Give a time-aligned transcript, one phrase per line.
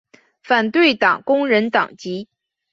[0.41, 2.27] 反对党工人党籍。